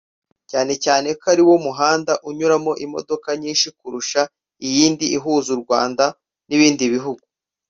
[0.49, 4.21] cyane cyane ko ariwo muhanda unyuramo imodoka nyinshi kurusha
[4.67, 6.05] iyindi ihuza u Rwanda
[6.47, 7.23] n’ibindi bihugu